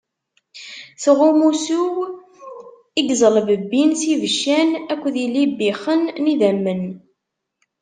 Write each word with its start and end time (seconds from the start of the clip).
Tɣum 1.03 1.39
usu-w 1.49 1.95
i 2.99 3.01
iẓelbebbin 3.13 3.89
s 3.99 4.01
yibeccan 4.09 4.69
akked 4.93 5.15
yilbixen 5.33 6.01
n 6.23 6.25
yidammen. 6.31 6.83